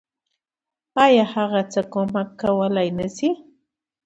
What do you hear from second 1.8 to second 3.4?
کمک کولی نشي.